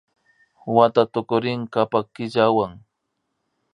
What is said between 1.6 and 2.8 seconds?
kapak killawan